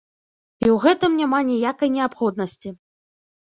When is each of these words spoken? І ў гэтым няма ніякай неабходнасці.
І 0.63 0.65
ў 0.67 0.77
гэтым 0.85 1.11
няма 1.19 1.43
ніякай 1.51 1.89
неабходнасці. 2.01 2.69